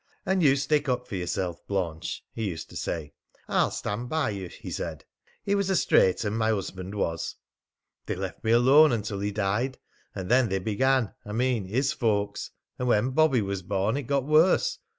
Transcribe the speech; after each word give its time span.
'And 0.25 0.41
you 0.41 0.55
stick 0.55 0.89
up 0.89 1.07
for 1.07 1.15
yourself, 1.15 1.61
Blanche,' 1.67 2.23
he 2.33 2.47
used 2.49 2.71
to 2.71 2.75
say. 2.75 3.13
'I'll 3.47 3.69
stand 3.69 4.09
by 4.09 4.31
you,' 4.31 4.47
he 4.49 4.71
said. 4.71 5.05
He 5.43 5.53
was 5.53 5.69
a 5.69 5.75
straight 5.75 6.25
'un, 6.25 6.33
my 6.35 6.49
husband 6.49 6.95
was. 6.95 7.35
"They 8.07 8.15
left 8.15 8.43
me 8.43 8.49
alone 8.49 8.91
until 8.93 9.19
he 9.19 9.29
died. 9.29 9.77
And 10.15 10.27
then 10.27 10.49
they 10.49 10.57
began 10.57 11.13
I 11.23 11.33
mean 11.33 11.65
his 11.65 11.93
folks. 11.93 12.49
And 12.79 12.87
when 12.87 13.11
Bobby 13.11 13.43
was 13.43 13.61
born 13.61 13.95
it 13.95 14.07
got 14.07 14.23
worse. 14.25 14.79